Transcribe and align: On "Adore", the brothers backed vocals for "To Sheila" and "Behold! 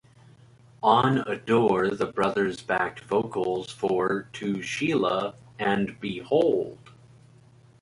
On 0.81 1.19
"Adore", 1.19 1.89
the 1.91 2.07
brothers 2.07 2.59
backed 2.59 3.01
vocals 3.01 3.69
for 3.71 4.27
"To 4.33 4.59
Sheila" 4.63 5.35
and 5.59 5.99
"Behold! 5.99 6.79